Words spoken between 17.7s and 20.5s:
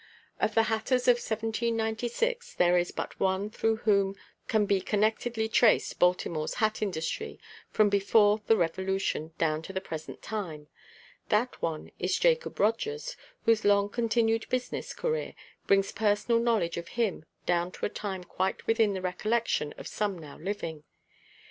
to a time quite within the recollection of some now